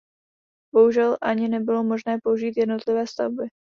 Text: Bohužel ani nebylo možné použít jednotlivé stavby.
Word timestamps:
Bohužel 0.73 1.17
ani 1.21 1.47
nebylo 1.47 1.83
možné 1.83 2.17
použít 2.23 2.57
jednotlivé 2.57 3.07
stavby. 3.07 3.47